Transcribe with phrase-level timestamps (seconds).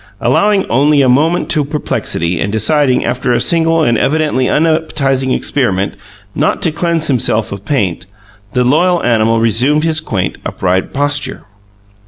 [0.19, 5.93] Allowing only a moment to perplexity, and deciding, after a single and evidently unappetizing experiment,
[6.33, 8.07] not to cleanse himself of paint,
[8.53, 11.43] the loyal animal resumed his quaint, upright posture.